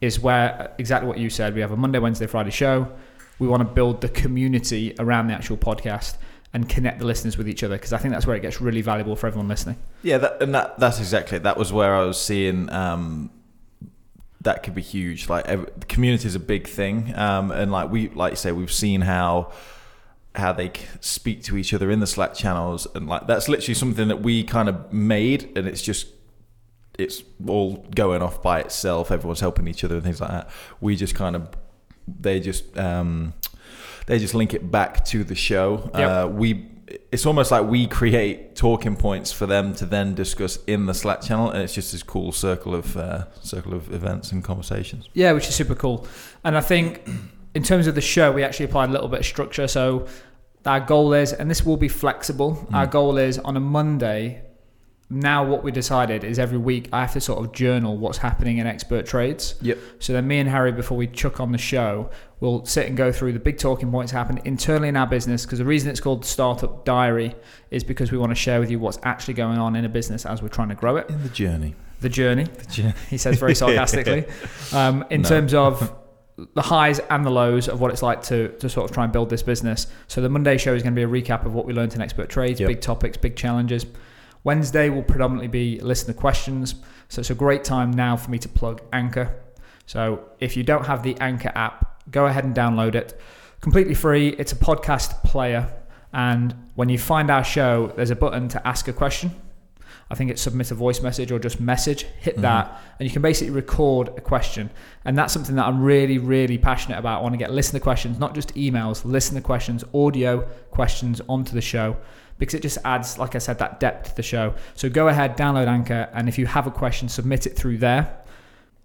is 0.00 0.20
where 0.20 0.72
exactly 0.78 1.08
what 1.08 1.18
you 1.18 1.28
said. 1.28 1.52
We 1.56 1.62
have 1.62 1.72
a 1.72 1.76
Monday, 1.76 1.98
Wednesday, 1.98 2.28
Friday 2.28 2.52
show. 2.52 2.88
We 3.40 3.48
want 3.48 3.62
to 3.62 3.64
build 3.64 4.02
the 4.02 4.08
community 4.08 4.94
around 5.00 5.26
the 5.26 5.34
actual 5.34 5.56
podcast 5.56 6.14
and 6.54 6.68
connect 6.68 7.00
the 7.00 7.06
listeners 7.06 7.36
with 7.36 7.48
each 7.48 7.64
other 7.64 7.74
because 7.74 7.92
I 7.92 7.98
think 7.98 8.14
that's 8.14 8.24
where 8.24 8.36
it 8.36 8.40
gets 8.40 8.60
really 8.60 8.82
valuable 8.82 9.16
for 9.16 9.26
everyone 9.26 9.48
listening. 9.48 9.78
Yeah, 10.04 10.18
that, 10.18 10.40
and 10.40 10.54
that 10.54 10.78
that's 10.78 11.00
exactly 11.00 11.38
that 11.38 11.56
was 11.56 11.72
where 11.72 11.92
I 11.92 12.04
was 12.04 12.20
seeing 12.20 12.70
um, 12.70 13.30
that 14.42 14.62
could 14.62 14.76
be 14.76 14.82
huge. 14.82 15.28
Like 15.28 15.44
every, 15.46 15.68
the 15.76 15.86
community 15.86 16.28
is 16.28 16.36
a 16.36 16.40
big 16.40 16.68
thing, 16.68 17.12
um, 17.16 17.50
and 17.50 17.72
like 17.72 17.90
we 17.90 18.10
like 18.10 18.30
you 18.34 18.36
say, 18.36 18.52
we've 18.52 18.72
seen 18.72 19.00
how 19.00 19.50
how 20.36 20.52
they 20.52 20.70
speak 21.00 21.42
to 21.44 21.56
each 21.56 21.72
other 21.72 21.90
in 21.90 22.00
the 22.00 22.06
Slack 22.06 22.34
channels, 22.34 22.86
and 22.94 23.08
like 23.08 23.26
that's 23.26 23.48
literally 23.48 23.74
something 23.74 24.08
that 24.08 24.22
we 24.22 24.44
kind 24.44 24.68
of 24.68 24.92
made, 24.92 25.56
and 25.56 25.66
it's 25.66 25.82
just 25.82 26.08
it's 26.98 27.22
all 27.46 27.86
going 27.94 28.22
off 28.22 28.42
by 28.42 28.60
itself. 28.60 29.10
Everyone's 29.10 29.40
helping 29.40 29.68
each 29.68 29.84
other 29.84 29.96
and 29.96 30.04
things 30.04 30.20
like 30.20 30.30
that. 30.30 30.50
We 30.80 30.96
just 30.96 31.14
kind 31.14 31.36
of 31.36 31.48
they 32.06 32.40
just 32.40 32.76
um, 32.78 33.34
they 34.06 34.18
just 34.18 34.34
link 34.34 34.54
it 34.54 34.70
back 34.70 35.04
to 35.06 35.24
the 35.24 35.34
show. 35.34 35.90
Yep. 35.94 36.10
Uh, 36.10 36.28
we 36.28 36.68
it's 37.10 37.26
almost 37.26 37.50
like 37.50 37.66
we 37.66 37.86
create 37.86 38.54
talking 38.54 38.96
points 38.96 39.32
for 39.32 39.46
them 39.46 39.74
to 39.74 39.86
then 39.86 40.14
discuss 40.14 40.58
in 40.66 40.86
the 40.86 40.94
Slack 40.94 41.20
channel, 41.20 41.50
and 41.50 41.62
it's 41.62 41.74
just 41.74 41.92
this 41.92 42.02
cool 42.02 42.32
circle 42.32 42.74
of 42.74 42.96
uh, 42.96 43.32
circle 43.40 43.74
of 43.74 43.92
events 43.92 44.32
and 44.32 44.44
conversations. 44.44 45.08
Yeah, 45.12 45.32
which 45.32 45.48
is 45.48 45.54
super 45.54 45.74
cool. 45.74 46.06
And 46.44 46.56
I 46.56 46.60
think 46.60 47.02
in 47.56 47.62
terms 47.62 47.86
of 47.86 47.94
the 47.94 48.00
show, 48.00 48.30
we 48.32 48.42
actually 48.44 48.66
applied 48.66 48.88
a 48.90 48.92
little 48.92 49.08
bit 49.08 49.20
of 49.20 49.26
structure. 49.26 49.66
So 49.66 50.06
our 50.64 50.80
goal 50.80 51.12
is, 51.14 51.32
and 51.32 51.50
this 51.50 51.64
will 51.66 51.76
be 51.76 51.88
flexible, 51.88 52.66
our 52.72 52.86
goal 52.86 53.16
is 53.18 53.38
on 53.38 53.56
a 53.56 53.60
Monday. 53.60 54.42
Now, 55.08 55.44
what 55.44 55.62
we 55.62 55.70
decided 55.70 56.24
is 56.24 56.36
every 56.40 56.58
week 56.58 56.88
I 56.92 57.00
have 57.02 57.12
to 57.12 57.20
sort 57.20 57.38
of 57.44 57.52
journal 57.52 57.96
what's 57.96 58.18
happening 58.18 58.58
in 58.58 58.66
expert 58.66 59.06
trades. 59.06 59.54
Yep. 59.62 59.78
So 60.00 60.12
then, 60.12 60.26
me 60.26 60.40
and 60.40 60.48
Harry, 60.50 60.72
before 60.72 60.98
we 60.98 61.06
chuck 61.06 61.38
on 61.38 61.52
the 61.52 61.58
show, 61.58 62.10
we'll 62.40 62.64
sit 62.66 62.88
and 62.88 62.96
go 62.96 63.12
through 63.12 63.32
the 63.32 63.38
big 63.38 63.56
talking 63.58 63.88
points 63.92 64.10
happen 64.10 64.40
internally 64.44 64.88
in 64.88 64.96
our 64.96 65.06
business. 65.06 65.46
Because 65.46 65.60
the 65.60 65.64
reason 65.64 65.90
it's 65.90 66.00
called 66.00 66.24
Startup 66.24 66.84
Diary 66.84 67.36
is 67.70 67.84
because 67.84 68.10
we 68.10 68.18
want 68.18 68.30
to 68.32 68.34
share 68.34 68.58
with 68.58 68.68
you 68.68 68.80
what's 68.80 68.98
actually 69.04 69.34
going 69.34 69.58
on 69.58 69.76
in 69.76 69.84
a 69.84 69.88
business 69.88 70.26
as 70.26 70.42
we're 70.42 70.48
trying 70.48 70.70
to 70.70 70.74
grow 70.74 70.96
it. 70.96 71.08
In 71.08 71.22
the 71.22 71.28
journey, 71.28 71.76
The 72.00 72.08
journey, 72.08 72.44
the 72.44 72.66
journey. 72.66 72.94
he 73.08 73.16
says 73.16 73.38
very 73.38 73.54
sarcastically. 73.62 74.24
Um, 74.72 75.04
in 75.10 75.22
No. 75.22 75.28
terms 75.28 75.54
of 75.54 75.94
the 76.54 76.62
highs 76.62 76.98
and 76.98 77.24
the 77.24 77.30
lows 77.30 77.66
of 77.68 77.80
what 77.80 77.90
it's 77.90 78.02
like 78.02 78.22
to, 78.24 78.48
to 78.58 78.68
sort 78.68 78.88
of 78.90 78.94
try 78.94 79.04
and 79.04 79.12
build 79.12 79.30
this 79.30 79.42
business. 79.42 79.86
So 80.06 80.20
the 80.20 80.28
Monday 80.28 80.58
show 80.58 80.74
is 80.74 80.82
going 80.82 80.94
to 80.94 80.96
be 80.96 81.02
a 81.02 81.22
recap 81.22 81.46
of 81.46 81.54
what 81.54 81.64
we 81.64 81.72
learned 81.72 81.94
in 81.94 82.02
expert 82.02 82.28
trades, 82.28 82.60
Yep. 82.60 82.68
big 82.68 82.80
topics, 82.80 83.16
big 83.16 83.36
challenges. 83.36 83.86
Wednesday 84.44 84.90
will 84.90 85.02
predominantly 85.02 85.48
be 85.48 85.80
listener 85.80 86.14
questions. 86.14 86.74
So 87.08 87.20
it's 87.20 87.30
a 87.30 87.34
great 87.34 87.64
time 87.64 87.90
now 87.90 88.16
for 88.16 88.30
me 88.30 88.38
to 88.38 88.48
plug 88.48 88.82
Anchor. 88.92 89.34
So 89.86 90.24
if 90.40 90.56
you 90.56 90.62
don't 90.62 90.86
have 90.86 91.02
the 91.02 91.16
Anchor 91.20 91.52
app, 91.54 92.02
go 92.10 92.26
ahead 92.26 92.44
and 92.44 92.54
download 92.54 92.94
it. 92.94 93.18
Completely 93.60 93.94
free. 93.94 94.28
It's 94.28 94.52
a 94.52 94.56
podcast 94.56 95.22
player. 95.24 95.72
And 96.12 96.54
when 96.74 96.88
you 96.88 96.98
find 96.98 97.30
our 97.30 97.44
show, 97.44 97.92
there's 97.96 98.10
a 98.10 98.16
button 98.16 98.48
to 98.48 98.66
ask 98.66 98.88
a 98.88 98.92
question. 98.92 99.30
I 100.08 100.14
think 100.14 100.30
it's 100.30 100.40
submit 100.40 100.70
a 100.70 100.74
voice 100.74 101.00
message 101.00 101.32
or 101.32 101.38
just 101.38 101.60
message. 101.60 102.04
Hit 102.20 102.34
mm-hmm. 102.34 102.42
that, 102.42 102.80
and 102.98 103.08
you 103.08 103.12
can 103.12 103.22
basically 103.22 103.52
record 103.52 104.08
a 104.08 104.20
question. 104.20 104.70
And 105.04 105.18
that's 105.18 105.32
something 105.32 105.56
that 105.56 105.66
I'm 105.66 105.82
really, 105.82 106.18
really 106.18 106.58
passionate 106.58 106.98
about. 106.98 107.20
I 107.20 107.22
want 107.22 107.32
to 107.32 107.38
get 107.38 107.50
listener 107.50 107.80
questions, 107.80 108.18
not 108.18 108.34
just 108.34 108.54
emails, 108.54 109.04
listener 109.04 109.40
questions, 109.40 109.84
audio 109.92 110.42
questions 110.70 111.20
onto 111.28 111.52
the 111.52 111.60
show 111.60 111.96
because 112.38 112.54
it 112.54 112.62
just 112.62 112.78
adds, 112.84 113.18
like 113.18 113.34
I 113.34 113.38
said, 113.38 113.58
that 113.58 113.80
depth 113.80 114.10
to 114.10 114.16
the 114.16 114.22
show. 114.22 114.54
So 114.74 114.88
go 114.88 115.08
ahead, 115.08 115.36
download 115.36 115.68
Anchor, 115.68 116.08
and 116.12 116.28
if 116.28 116.38
you 116.38 116.46
have 116.46 116.66
a 116.66 116.70
question, 116.70 117.08
submit 117.08 117.46
it 117.46 117.56
through 117.56 117.78
there. 117.78 118.18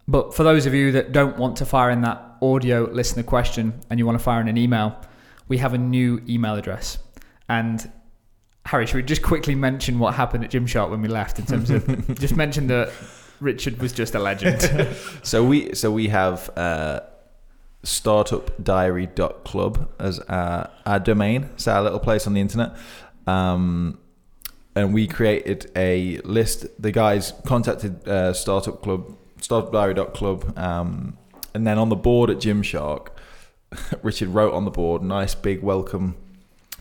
But 0.08 0.34
for 0.34 0.44
those 0.44 0.66
of 0.66 0.74
you 0.74 0.92
that 0.94 1.12
don't 1.12 1.38
want 1.38 1.58
to 1.58 1.66
fire 1.66 1.90
in 1.90 2.02
that 2.02 2.38
audio 2.42 2.84
listener 2.92 3.24
question 3.24 3.80
and 3.90 4.00
you 4.00 4.06
want 4.06 4.18
to 4.18 4.24
fire 4.24 4.42
in 4.42 4.48
an 4.48 4.58
email, 4.58 5.00
we 5.48 5.58
have 5.58 5.74
a 5.74 5.78
new 5.78 6.22
email 6.28 6.56
address. 6.56 6.98
And 7.50 7.92
Harry, 8.72 8.88
should 8.88 8.96
we 8.96 9.04
just 9.04 9.22
quickly 9.22 9.54
mention 9.54 10.00
what 10.00 10.14
happened 10.14 10.46
at 10.46 10.52
Gymshark 10.52 10.90
when 10.90 11.02
we 11.02 11.10
left 11.10 11.38
in 11.40 11.46
terms 11.46 11.70
of 11.70 12.16
just 12.18 12.38
mention 12.38 12.68
that 12.68 12.90
Richard 13.42 13.82
was 13.82 13.92
just 13.92 14.16
a 14.16 14.20
legend. 14.20 14.62
So 15.24 15.44
we 15.44 15.76
so 15.76 15.92
we 15.92 16.08
have 16.08 16.50
uh, 16.56 17.02
startupdiary.club 17.84 19.92
as 20.00 20.20
our, 20.20 20.70
our 20.86 21.02
domain. 21.02 21.50
It's 21.56 21.68
our 21.68 21.82
little 21.82 22.00
place 22.00 22.26
on 22.28 22.34
the 22.34 22.40
internet. 22.40 22.78
Um, 23.28 24.00
and 24.74 24.94
we 24.94 25.06
created 25.06 25.70
a 25.76 26.20
list. 26.20 26.66
The 26.82 26.94
guys 26.94 27.34
contacted 27.46 28.08
uh, 28.08 28.32
Startup 28.32 28.82
Club, 28.82 29.18
startupdiary.club, 29.42 30.58
um, 30.58 31.18
and 31.54 31.68
then 31.68 31.78
on 31.78 31.90
the 31.90 31.98
board 31.98 32.30
at 32.30 32.38
Gymshark, 32.38 33.10
Richard 34.02 34.30
wrote 34.30 34.54
on 34.54 34.64
the 34.64 34.72
board, 34.72 35.02
nice 35.02 35.36
big 35.36 35.62
welcome, 35.62 36.16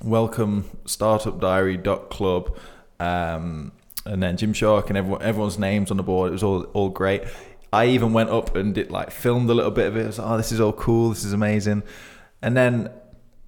welcome 0.03 0.65
startupdiary.club, 0.85 2.59
um, 2.99 3.73
and 4.07 4.23
then 4.23 4.37
Gymshark 4.37 4.89
and 4.89 4.97
everyone, 4.97 5.23
everyone's 5.23 5.59
names 5.59 5.91
on 5.91 5.97
the 5.97 6.03
board. 6.03 6.31
It 6.31 6.33
was 6.33 6.43
all 6.43 6.65
all 6.73 6.89
great. 6.89 7.25
I 7.73 7.87
even 7.87 8.13
went 8.13 8.31
up 8.31 8.57
and 8.57 8.75
did 8.75 8.91
like 8.91 9.11
filmed 9.11 9.49
a 9.51 9.55
little 9.55 9.71
bit 9.71 9.87
of 9.87 9.97
it. 9.97 10.05
I 10.05 10.07
was 10.07 10.19
like, 10.19 10.29
oh, 10.29 10.37
this 10.37 10.53
is 10.53 10.61
all 10.61 10.73
cool. 10.73 11.11
This 11.11 11.25
is 11.25 11.33
amazing. 11.33 11.83
And 12.43 12.57
then 12.57 12.91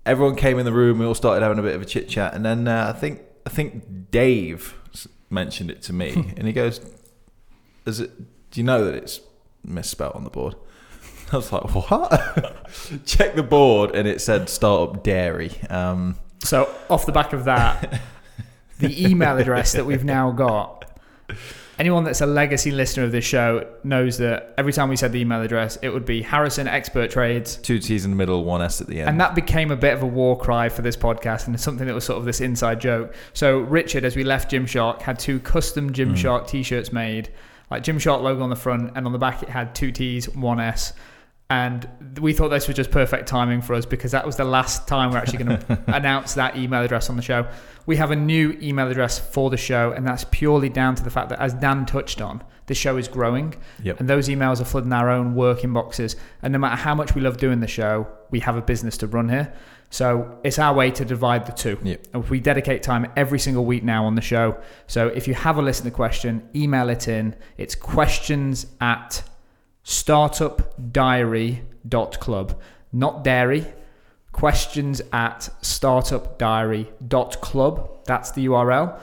everyone 0.06 0.36
came 0.36 0.58
in 0.58 0.64
the 0.64 0.72
room. 0.72 0.98
We 0.98 1.06
all 1.06 1.14
started 1.14 1.42
having 1.42 1.58
a 1.58 1.62
bit 1.62 1.74
of 1.74 1.82
a 1.82 1.84
chit 1.84 2.08
chat. 2.08 2.34
And 2.34 2.44
then 2.44 2.68
uh, 2.68 2.92
I 2.94 2.98
think 2.98 3.20
I 3.46 3.50
think 3.50 4.10
Dave 4.10 4.78
mentioned 5.30 5.70
it 5.70 5.82
to 5.82 5.92
me, 5.92 6.12
and 6.36 6.46
he 6.46 6.52
goes, 6.52 6.80
"Is 7.86 8.00
it? 8.00 8.50
Do 8.50 8.60
you 8.60 8.64
know 8.64 8.84
that 8.84 8.94
it's 8.94 9.20
misspelled 9.64 10.14
on 10.14 10.24
the 10.24 10.30
board?" 10.30 10.54
I 11.32 11.36
was 11.36 11.52
like, 11.52 11.74
"What?" 11.74 12.66
Check 13.06 13.34
the 13.34 13.42
board, 13.42 13.94
and 13.94 14.06
it 14.06 14.20
said 14.20 14.48
"Startup 14.48 15.02
Dairy." 15.02 15.50
Um, 15.68 16.16
so 16.42 16.74
off 16.90 17.06
the 17.06 17.12
back 17.12 17.32
of 17.32 17.44
that, 17.44 18.00
the 18.78 19.08
email 19.08 19.38
address 19.38 19.72
that 19.72 19.86
we've 19.86 20.04
now 20.04 20.30
got. 20.30 20.78
Anyone 21.78 22.04
that's 22.04 22.20
a 22.20 22.26
legacy 22.26 22.70
listener 22.70 23.04
of 23.04 23.12
this 23.12 23.24
show 23.24 23.66
knows 23.82 24.18
that 24.18 24.54
every 24.58 24.72
time 24.72 24.88
we 24.88 24.96
said 24.96 25.12
the 25.12 25.20
email 25.20 25.40
address, 25.40 25.76
it 25.82 25.88
would 25.88 26.04
be 26.04 26.20
Harrison 26.20 26.68
Expert 26.68 27.10
Trades. 27.10 27.56
two 27.56 27.78
T's 27.78 28.04
in 28.04 28.10
the 28.10 28.16
middle, 28.16 28.44
one 28.44 28.60
S 28.60 28.80
at 28.80 28.88
the 28.88 29.00
end. 29.00 29.08
And 29.08 29.20
that 29.20 29.34
became 29.34 29.70
a 29.70 29.76
bit 29.76 29.94
of 29.94 30.02
a 30.02 30.06
war 30.06 30.38
cry 30.38 30.68
for 30.68 30.82
this 30.82 30.96
podcast 30.96 31.46
and 31.46 31.58
something 31.58 31.86
that 31.86 31.94
was 31.94 32.04
sort 32.04 32.18
of 32.18 32.24
this 32.24 32.40
inside 32.40 32.80
joke. 32.80 33.14
So 33.32 33.60
Richard, 33.60 34.04
as 34.04 34.16
we 34.16 34.22
left 34.22 34.50
Gymshark, 34.50 35.00
had 35.00 35.18
two 35.18 35.40
custom 35.40 35.92
Gymshark 35.92 36.42
hmm. 36.42 36.46
t-shirts 36.48 36.92
made, 36.92 37.30
like 37.70 37.82
Gymshark 37.82 38.22
logo 38.22 38.42
on 38.42 38.50
the 38.50 38.56
front, 38.56 38.92
and 38.94 39.06
on 39.06 39.12
the 39.12 39.18
back 39.18 39.42
it 39.42 39.48
had 39.48 39.74
two 39.74 39.90
T's, 39.90 40.28
one 40.28 40.60
S. 40.60 40.92
And 41.52 41.86
we 42.18 42.32
thought 42.32 42.48
this 42.48 42.66
was 42.66 42.76
just 42.76 42.90
perfect 42.90 43.28
timing 43.28 43.60
for 43.60 43.74
us 43.74 43.84
because 43.84 44.12
that 44.12 44.24
was 44.24 44.36
the 44.36 44.44
last 44.44 44.88
time 44.88 45.10
we're 45.10 45.18
actually 45.18 45.44
going 45.44 45.58
to 45.66 45.84
announce 45.88 46.32
that 46.32 46.56
email 46.56 46.82
address 46.82 47.10
on 47.10 47.16
the 47.16 47.22
show. 47.22 47.46
We 47.84 47.94
have 47.98 48.10
a 48.10 48.16
new 48.16 48.56
email 48.62 48.90
address 48.90 49.18
for 49.18 49.50
the 49.50 49.58
show, 49.58 49.92
and 49.92 50.06
that's 50.06 50.24
purely 50.30 50.70
down 50.70 50.94
to 50.94 51.04
the 51.04 51.10
fact 51.10 51.28
that, 51.28 51.40
as 51.40 51.52
Dan 51.52 51.84
touched 51.84 52.22
on, 52.22 52.42
the 52.68 52.74
show 52.74 52.96
is 52.96 53.06
growing. 53.06 53.54
Yep. 53.82 54.00
And 54.00 54.08
those 54.08 54.30
emails 54.30 54.62
are 54.62 54.64
flooding 54.64 54.94
our 54.94 55.10
own 55.10 55.34
work 55.34 55.60
inboxes. 55.60 56.16
And 56.40 56.54
no 56.54 56.58
matter 56.58 56.76
how 56.76 56.94
much 56.94 57.14
we 57.14 57.20
love 57.20 57.36
doing 57.36 57.60
the 57.60 57.66
show, 57.66 58.06
we 58.30 58.40
have 58.40 58.56
a 58.56 58.62
business 58.62 58.96
to 58.98 59.06
run 59.06 59.28
here. 59.28 59.52
So 59.90 60.38
it's 60.42 60.58
our 60.58 60.72
way 60.72 60.90
to 60.92 61.04
divide 61.04 61.44
the 61.44 61.52
two. 61.52 61.78
Yep. 61.82 62.06
And 62.14 62.30
we 62.30 62.40
dedicate 62.40 62.82
time 62.82 63.12
every 63.14 63.38
single 63.38 63.66
week 63.66 63.84
now 63.84 64.06
on 64.06 64.14
the 64.14 64.22
show. 64.22 64.58
So 64.86 65.08
if 65.08 65.28
you 65.28 65.34
have 65.34 65.58
a 65.58 65.62
listener 65.62 65.90
question, 65.90 66.48
email 66.54 66.88
it 66.88 67.08
in. 67.08 67.36
It's 67.58 67.74
questions 67.74 68.68
at 68.80 69.22
startupdiary.club, 69.84 72.60
not 72.92 73.24
dairy. 73.24 73.66
Questions 74.32 75.02
at 75.12 75.48
startupdiary.club. 75.60 77.90
That's 78.04 78.30
the 78.30 78.46
URL. 78.46 79.00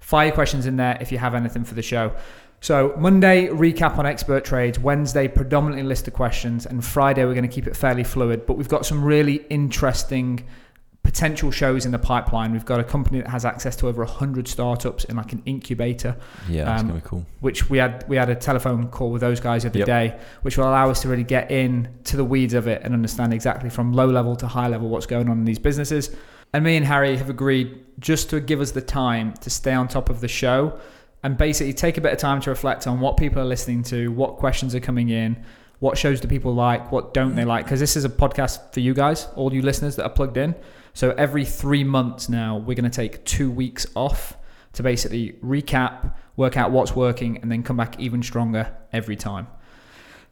Fire 0.00 0.26
your 0.26 0.34
questions 0.34 0.66
in 0.66 0.76
there 0.76 0.98
if 1.00 1.12
you 1.12 1.18
have 1.18 1.34
anything 1.34 1.64
for 1.64 1.74
the 1.74 1.82
show. 1.82 2.14
So 2.60 2.94
Monday 2.96 3.48
recap 3.48 3.98
on 3.98 4.06
expert 4.06 4.44
trades, 4.44 4.78
Wednesday 4.78 5.28
predominantly 5.28 5.82
list 5.82 6.08
of 6.08 6.14
questions, 6.14 6.64
and 6.66 6.84
Friday 6.84 7.24
we're 7.24 7.34
going 7.34 7.48
to 7.48 7.54
keep 7.54 7.66
it 7.66 7.76
fairly 7.76 8.04
fluid. 8.04 8.46
But 8.46 8.56
we've 8.56 8.68
got 8.68 8.86
some 8.86 9.04
really 9.04 9.44
interesting 9.50 10.46
potential 11.02 11.50
shows 11.50 11.84
in 11.84 11.90
the 11.92 11.98
pipeline. 11.98 12.52
We've 12.52 12.64
got 12.64 12.78
a 12.80 12.84
company 12.84 13.20
that 13.20 13.28
has 13.28 13.44
access 13.44 13.74
to 13.76 13.88
over 13.88 14.02
100 14.04 14.46
startups 14.46 15.04
in 15.04 15.16
like 15.16 15.32
an 15.32 15.42
incubator, 15.46 16.16
Yeah, 16.48 16.64
that's 16.64 16.82
Um, 16.82 16.88
gonna 16.88 17.00
be 17.00 17.06
cool. 17.06 17.26
which 17.40 17.68
we 17.68 17.78
had 17.78 18.04
we 18.08 18.16
had 18.16 18.30
a 18.30 18.34
telephone 18.34 18.86
call 18.88 19.10
with 19.10 19.20
those 19.20 19.40
guys 19.40 19.62
the 19.64 19.68
other 19.70 19.80
Yep. 19.80 19.86
day, 19.86 20.14
which 20.42 20.56
will 20.56 20.64
allow 20.68 20.90
us 20.90 21.02
to 21.02 21.08
really 21.08 21.24
get 21.24 21.50
in 21.50 21.88
to 22.04 22.16
the 22.16 22.24
weeds 22.24 22.54
of 22.54 22.68
it 22.68 22.82
and 22.84 22.94
understand 22.94 23.32
exactly 23.34 23.68
from 23.68 23.92
low 23.92 24.06
level 24.06 24.36
to 24.36 24.46
high 24.46 24.68
level 24.68 24.88
what's 24.88 25.06
going 25.06 25.28
on 25.28 25.38
in 25.38 25.44
these 25.44 25.58
businesses. 25.58 26.10
And 26.54 26.64
me 26.64 26.76
and 26.76 26.86
Harry 26.86 27.16
have 27.16 27.30
agreed 27.30 27.80
just 27.98 28.30
to 28.30 28.38
give 28.40 28.60
us 28.60 28.70
the 28.72 28.82
time 28.82 29.32
to 29.40 29.50
stay 29.50 29.72
on 29.72 29.88
top 29.88 30.08
of 30.08 30.20
the 30.20 30.28
show 30.28 30.74
and 31.24 31.36
basically 31.36 31.72
take 31.72 31.98
a 31.98 32.00
bit 32.00 32.12
of 32.12 32.18
time 32.18 32.40
to 32.42 32.50
reflect 32.50 32.86
on 32.86 33.00
what 33.00 33.16
people 33.16 33.40
are 33.40 33.44
listening 33.46 33.82
to, 33.84 34.10
what 34.12 34.36
questions 34.36 34.74
are 34.74 34.80
coming 34.80 35.08
in, 35.08 35.36
what 35.82 35.98
shows 35.98 36.20
do 36.20 36.28
people 36.28 36.54
like, 36.54 36.92
what 36.92 37.12
don't 37.12 37.34
they 37.34 37.42
mm. 37.42 37.48
like? 37.48 37.64
Because 37.64 37.80
this 37.80 37.96
is 37.96 38.04
a 38.04 38.08
podcast 38.08 38.72
for 38.72 38.78
you 38.78 38.94
guys, 38.94 39.26
all 39.34 39.52
you 39.52 39.62
listeners 39.62 39.96
that 39.96 40.04
are 40.04 40.10
plugged 40.10 40.36
in. 40.36 40.54
So 40.94 41.10
every 41.18 41.44
three 41.44 41.82
months 41.82 42.28
now, 42.28 42.56
we're 42.56 42.76
going 42.76 42.88
to 42.88 42.96
take 42.96 43.24
two 43.24 43.50
weeks 43.50 43.84
off 43.96 44.36
to 44.74 44.84
basically 44.84 45.32
recap, 45.44 46.14
work 46.36 46.56
out 46.56 46.70
what's 46.70 46.94
working, 46.94 47.38
and 47.38 47.50
then 47.50 47.64
come 47.64 47.76
back 47.76 47.98
even 47.98 48.22
stronger 48.22 48.72
every 48.92 49.16
time. 49.16 49.48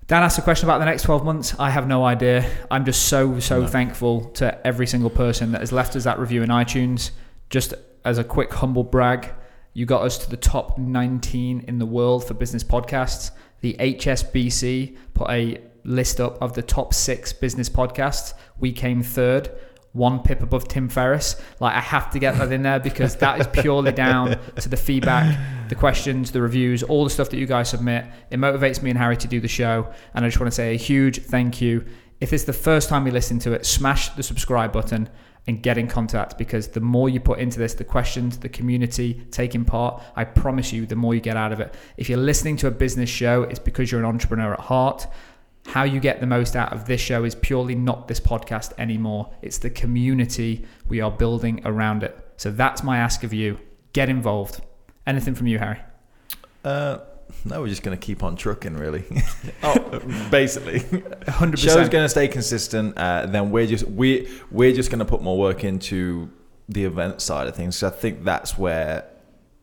Dan 0.06 0.22
asked 0.22 0.38
a 0.38 0.42
question 0.42 0.68
about 0.68 0.78
the 0.78 0.84
next 0.84 1.02
12 1.02 1.24
months. 1.24 1.56
I 1.58 1.70
have 1.70 1.88
no 1.88 2.04
idea. 2.04 2.48
I'm 2.70 2.84
just 2.84 3.08
so, 3.08 3.40
so 3.40 3.62
No. 3.62 3.66
thankful 3.66 4.26
to 4.34 4.64
every 4.64 4.86
single 4.86 5.10
person 5.10 5.50
that 5.50 5.62
has 5.62 5.72
left 5.72 5.96
us 5.96 6.04
that 6.04 6.20
review 6.20 6.44
in 6.44 6.50
iTunes. 6.50 7.10
Just 7.48 7.74
as 8.04 8.18
a 8.18 8.24
quick 8.24 8.52
humble 8.52 8.84
brag, 8.84 9.34
you 9.72 9.84
got 9.84 10.02
us 10.02 10.16
to 10.18 10.30
the 10.30 10.36
top 10.36 10.78
19 10.78 11.64
in 11.66 11.80
the 11.80 11.86
world 11.86 12.24
for 12.24 12.34
business 12.34 12.62
podcasts. 12.62 13.32
The 13.60 13.74
HSBC 13.78 14.96
put 15.14 15.30
a 15.30 15.60
list 15.84 16.20
up 16.20 16.40
of 16.42 16.54
the 16.54 16.62
top 16.62 16.94
six 16.94 17.32
business 17.32 17.68
podcasts. 17.68 18.34
We 18.58 18.72
came 18.72 19.02
third, 19.02 19.50
one 19.92 20.20
pip 20.20 20.40
above 20.42 20.68
Tim 20.68 20.88
Ferriss. 20.88 21.40
Like, 21.58 21.74
I 21.74 21.80
have 21.80 22.10
to 22.12 22.18
get 22.18 22.38
that 22.38 22.52
in 22.52 22.62
there 22.62 22.80
because 22.80 23.16
that 23.16 23.40
is 23.40 23.46
purely 23.48 23.92
down 23.92 24.38
to 24.56 24.68
the 24.68 24.76
feedback, 24.76 25.68
the 25.68 25.74
questions, 25.74 26.30
the 26.32 26.42
reviews, 26.42 26.82
all 26.82 27.04
the 27.04 27.10
stuff 27.10 27.30
that 27.30 27.38
you 27.38 27.46
guys 27.46 27.70
submit. 27.70 28.06
It 28.30 28.38
motivates 28.38 28.82
me 28.82 28.90
and 28.90 28.98
Harry 28.98 29.16
to 29.18 29.28
do 29.28 29.40
the 29.40 29.48
show. 29.48 29.92
And 30.14 30.24
I 30.24 30.28
just 30.28 30.40
want 30.40 30.50
to 30.50 30.54
say 30.54 30.74
a 30.74 30.78
huge 30.78 31.22
thank 31.24 31.60
you. 31.60 31.84
If 32.20 32.32
it's 32.32 32.44
the 32.44 32.52
first 32.52 32.88
time 32.88 33.06
you 33.06 33.12
listen 33.12 33.38
to 33.40 33.52
it, 33.52 33.64
smash 33.64 34.10
the 34.10 34.22
subscribe 34.22 34.72
button 34.72 35.08
and 35.50 35.62
get 35.62 35.76
in 35.76 35.88
contact 35.88 36.38
because 36.38 36.68
the 36.68 36.80
more 36.80 37.08
you 37.08 37.20
put 37.20 37.40
into 37.40 37.58
this, 37.58 37.74
the 37.74 37.84
questions, 37.84 38.38
the 38.38 38.48
community 38.48 39.22
taking 39.30 39.64
part, 39.64 40.00
I 40.14 40.24
promise 40.24 40.72
you, 40.72 40.86
the 40.86 40.96
more 40.96 41.12
you 41.12 41.20
get 41.20 41.36
out 41.36 41.52
of 41.52 41.58
it. 41.58 41.74
If 41.96 42.08
you're 42.08 42.18
listening 42.18 42.56
to 42.58 42.68
a 42.68 42.70
business 42.70 43.10
show, 43.10 43.42
it's 43.42 43.58
because 43.58 43.90
you're 43.90 44.00
an 44.00 44.06
entrepreneur 44.06 44.54
at 44.54 44.60
heart. 44.60 45.06
How 45.66 45.82
you 45.82 46.00
get 46.00 46.20
the 46.20 46.26
most 46.26 46.54
out 46.54 46.72
of 46.72 46.86
this 46.86 47.00
show 47.00 47.24
is 47.24 47.34
purely 47.34 47.74
not 47.74 48.08
this 48.08 48.20
podcast 48.20 48.72
anymore. 48.78 49.30
It's 49.42 49.58
the 49.58 49.70
community 49.70 50.64
we 50.88 51.00
are 51.00 51.10
building 51.10 51.60
around 51.64 52.04
it. 52.04 52.16
So 52.36 52.50
that's 52.50 52.82
my 52.82 52.98
ask 52.98 53.24
of 53.24 53.34
you. 53.34 53.58
Get 53.92 54.08
involved. 54.08 54.62
Anything 55.04 55.34
from 55.34 55.48
you, 55.48 55.58
Harry? 55.58 55.80
Uh, 56.64 56.98
no, 57.44 57.60
we're 57.60 57.68
just 57.68 57.82
gonna 57.82 57.96
keep 57.96 58.22
on 58.22 58.36
trucking, 58.36 58.74
really. 58.76 59.04
oh, 59.62 59.78
basically. 60.30 60.80
100%. 60.80 61.58
Show's 61.58 61.88
going 61.88 62.04
to 62.04 62.08
stay 62.08 62.28
consistent. 62.28 62.96
Uh, 62.96 63.26
then 63.26 63.50
we're 63.50 63.66
just 63.66 63.86
we 63.86 64.28
we're 64.50 64.72
just 64.74 64.90
going 64.90 64.98
to 65.00 65.04
put 65.04 65.22
more 65.22 65.38
work 65.38 65.64
into 65.64 66.30
the 66.68 66.84
event 66.84 67.20
side 67.20 67.46
of 67.46 67.54
things. 67.56 67.76
So 67.76 67.88
I 67.88 67.90
think 67.90 68.24
that's 68.24 68.56
where 68.58 69.04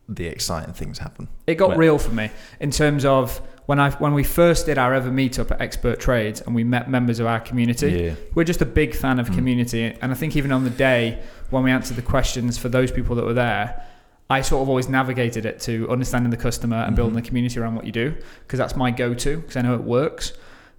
the 0.08 0.26
exciting 0.26 0.72
things 0.74 0.98
happen. 0.98 1.28
It 1.46 1.56
got 1.56 1.70
When- 1.70 1.78
real 1.78 1.98
for 1.98 2.12
me 2.12 2.30
in 2.60 2.70
terms 2.70 3.04
of 3.04 3.40
when 3.66 3.78
I 3.78 3.90
when 3.92 4.14
we 4.14 4.24
first 4.24 4.64
did 4.66 4.78
our 4.78 4.94
ever 4.94 5.10
meetup 5.10 5.50
at 5.50 5.60
Expert 5.60 6.00
Trades 6.00 6.40
and 6.40 6.54
we 6.54 6.64
met 6.64 6.88
members 6.90 7.20
of 7.20 7.26
our 7.26 7.40
community. 7.40 7.90
Yeah. 7.90 8.14
We're 8.34 8.44
just 8.44 8.62
a 8.62 8.66
big 8.66 8.94
fan 8.94 9.18
of 9.18 9.28
Mm. 9.28 9.34
community, 9.34 9.94
and 10.00 10.10
I 10.10 10.14
think 10.14 10.36
even 10.36 10.52
on 10.52 10.64
the 10.64 10.70
day 10.70 11.22
when 11.50 11.62
we 11.62 11.70
answered 11.70 11.96
the 11.96 12.02
questions 12.02 12.56
for 12.56 12.68
those 12.70 12.90
people 12.90 13.14
that 13.16 13.24
were 13.26 13.34
there, 13.34 13.84
I 14.30 14.42
sort 14.42 14.62
of 14.62 14.68
always 14.68 14.88
navigated 14.88 15.46
it 15.46 15.58
to 15.60 15.88
understanding 15.90 16.30
the 16.30 16.36
customer 16.36 16.76
and 16.76 16.94
building 16.94 17.14
Mhm. 17.18 17.22
the 17.22 17.28
community 17.28 17.58
around 17.60 17.76
what 17.76 17.86
you 17.86 17.92
do 17.92 18.14
because 18.42 18.58
that's 18.58 18.76
my 18.76 18.90
go-to 18.90 19.38
because 19.38 19.56
I 19.56 19.62
know 19.62 19.74
it 19.74 19.82
works. 19.84 20.32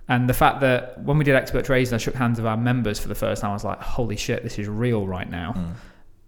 And 0.07 0.29
the 0.29 0.33
fact 0.33 0.61
that 0.61 1.03
when 1.03 1.17
we 1.17 1.23
did 1.23 1.35
Expert 1.35 1.65
Trades 1.65 1.91
and 1.91 1.95
I 1.95 2.03
shook 2.03 2.15
hands 2.15 2.37
with 2.39 2.45
our 2.47 2.57
members 2.57 2.99
for 2.99 3.07
the 3.07 3.15
first 3.15 3.41
time, 3.41 3.51
I 3.51 3.53
was 3.53 3.63
like, 3.63 3.79
"Holy 3.81 4.15
shit, 4.17 4.43
this 4.43 4.57
is 4.59 4.67
real 4.67 5.05
right 5.07 5.29
now." 5.29 5.53
Mm. 5.57 5.73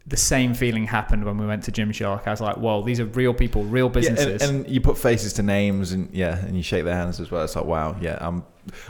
The 0.07 0.17
same 0.17 0.55
feeling 0.55 0.85
happened 0.87 1.23
when 1.25 1.37
we 1.37 1.45
went 1.45 1.63
to 1.65 1.71
Gymshark. 1.71 2.27
I 2.27 2.31
was 2.31 2.41
like, 2.41 2.57
"Whoa, 2.57 2.81
these 2.83 2.99
are 2.99 3.05
real 3.05 3.33
people, 3.35 3.63
real 3.65 3.87
businesses." 3.87 4.41
Yeah, 4.41 4.47
and, 4.49 4.65
and 4.65 4.73
you 4.73 4.81
put 4.81 4.97
faces 4.97 5.33
to 5.33 5.43
names, 5.43 5.91
and 5.91 6.09
yeah, 6.11 6.43
and 6.45 6.55
you 6.57 6.63
shake 6.63 6.85
their 6.85 6.95
hands 6.95 7.19
as 7.19 7.29
well. 7.29 7.43
It's 7.43 7.55
like, 7.55 7.65
wow, 7.65 7.95
yeah, 8.01 8.17
I'm 8.19 8.43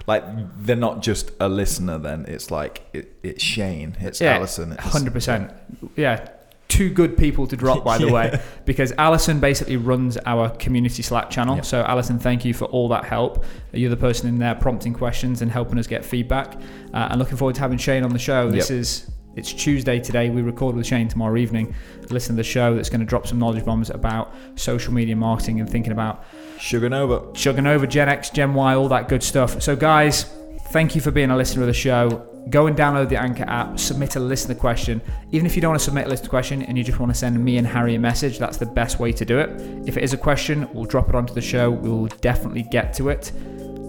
like 0.07 0.23
they're 0.65 0.75
not 0.77 1.01
just 1.01 1.31
a 1.41 1.50
listener. 1.50 1.97
Then 1.97 2.25
it's 2.29 2.50
like 2.50 2.81
it, 2.93 3.13
it's 3.23 3.43
Shane, 3.43 3.97
it's 4.00 4.21
Yeah, 4.21 4.35
Alison, 4.35 4.71
it's, 4.71 4.83
Hundred 4.83 5.11
percent. 5.13 5.51
Yeah, 5.97 6.27
two 6.72 6.90
good 6.90 7.18
people 7.18 7.46
to 7.48 7.56
drop, 7.58 7.84
by 7.84 7.98
the 7.98 8.06
Yeah. 8.08 8.12
way, 8.13 8.42
because 8.66 8.94
Alison 8.98 9.40
basically 9.40 9.75
runs 9.78 10.18
our 10.25 10.50
community 10.51 11.04
Slack 11.04 11.30
channel. 11.30 11.56
Yep. 11.56 11.66
So, 11.66 11.82
Alison, 11.82 12.18
thank 12.18 12.46
you 12.46 12.54
for 12.54 12.66
all 12.66 12.88
that 12.90 13.04
help. 13.04 13.44
You're 13.74 13.90
the 13.90 13.98
person 13.98 14.30
in 14.30 14.40
there 14.40 14.56
prompting 14.56 14.94
questions 14.94 15.42
and 15.42 15.51
helping 15.51 15.78
us 15.78 15.86
get 15.88 16.06
feedback. 16.06 16.56
Uh, 16.94 17.08
and 17.10 17.20
looking 17.20 17.38
forward 17.38 17.56
to 17.56 17.62
having 17.62 17.78
Shane 17.78 18.04
on 18.04 18.12
the 18.13 18.20
show. 18.20 18.50
This 18.50 18.70
Yep. 18.70 18.80
is 18.80 19.12
it's 19.36 19.54
Tuesday 19.54 19.98
today. 20.00 20.30
We 20.30 20.42
record 20.42 20.75
with 20.75 20.86
Shane 20.86 21.08
tomorrow 21.08 21.38
evening. 21.38 21.74
Listen 22.10 22.36
to 22.36 22.40
the 22.40 22.44
show 22.44 22.75
that's 22.75 22.90
going 22.90 23.00
to 23.00 23.06
drop 23.06 23.28
some 23.28 23.40
knowledge 23.40 23.63
bombs 23.63 23.90
about 23.90 24.34
social 24.56 24.92
media 24.94 25.16
marketing 25.16 25.62
and 25.62 25.70
thinking 25.70 25.94
about 25.94 26.24
Sugar 26.60 26.90
Nova. 26.90 27.24
chugging 27.34 27.66
over 27.66 27.88
Gen 27.88 28.10
X, 28.10 28.30
Gen 28.30 28.54
Y, 28.54 28.75
all 28.75 28.90
that 28.90 29.08
good 29.08 29.24
stuff. 29.24 29.62
So, 29.62 29.75
guys, 29.75 30.25
thank 30.72 30.96
you 30.96 31.01
for 31.01 31.12
being 31.12 31.32
a 31.32 31.36
listener 31.36 31.63
of 31.63 31.68
the 31.68 31.74
show. 31.74 32.28
Go 32.50 32.68
and 32.68 32.78
download 32.78 33.10
the 33.10 33.20
Anchor 33.20 33.44
app, 33.44 33.78
submit 33.78 34.16
a 34.16 34.20
listener 34.20 34.56
question. 34.56 35.01
Even 35.32 35.46
if 35.46 35.56
you 35.56 35.62
don't 35.62 35.72
want 35.72 35.80
to 35.80 35.86
submit 35.86 36.08
a 36.08 36.10
listener 36.10 36.30
question 36.30 36.63
and 36.63 36.78
you 36.78 36.84
just 36.84 37.00
want 37.00 37.12
to 37.12 37.18
send 37.18 37.44
me 37.44 37.58
and 37.58 37.68
Harry 37.68 37.96
a 37.96 38.00
message, 38.00 38.40
that's 38.40 38.58
the 38.58 38.66
best 38.66 39.00
way 39.00 39.12
to 39.12 39.25
do 39.25 39.38
it. 39.38 39.50
If 39.88 39.98
it 39.98 40.04
is 40.04 40.13
a 40.13 40.18
question, 40.18 40.68
we'll 40.74 40.86
drop 40.86 41.10
it 41.10 41.16
onto 41.16 41.34
the 41.34 41.42
show. 41.42 41.70
We 41.70 41.90
will 41.90 42.08
definitely 42.08 42.63
get 42.63 42.94
to 42.96 43.10
it. 43.10 43.32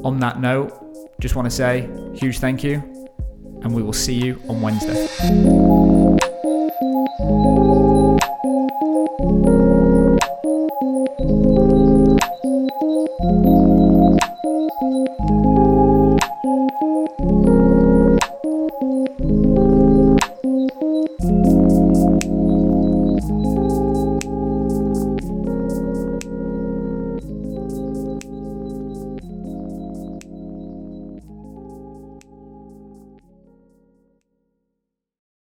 On 0.04 0.18
that 0.20 0.40
note, 0.40 1.18
just 1.20 1.36
want 1.36 1.46
to 1.46 1.50
say 1.50 1.88
huge 2.14 2.40
thank 2.40 2.64
you, 2.64 2.82
and 3.62 3.72
we 3.72 3.82
will 3.82 3.92
see 3.92 4.14
you 4.14 4.42
on 4.48 4.60
Wednesday. 4.60 5.08